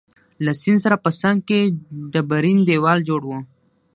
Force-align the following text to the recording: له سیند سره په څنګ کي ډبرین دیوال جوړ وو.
له 0.45 0.51
سیند 0.61 0.79
سره 0.85 0.97
په 1.05 1.09
څنګ 1.21 1.37
کي 1.47 1.59
ډبرین 2.11 2.59
دیوال 2.69 2.99
جوړ 3.09 3.21
وو. 3.25 3.39